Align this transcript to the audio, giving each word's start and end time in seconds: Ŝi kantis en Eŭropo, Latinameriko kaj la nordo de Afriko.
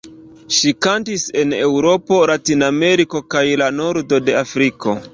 Ŝi 0.59 0.71
kantis 0.85 1.25
en 1.43 1.53
Eŭropo, 1.59 2.21
Latinameriko 2.33 3.25
kaj 3.37 3.47
la 3.65 3.73
nordo 3.81 4.25
de 4.29 4.41
Afriko. 4.45 5.03